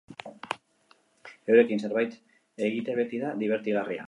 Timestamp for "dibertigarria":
3.45-3.99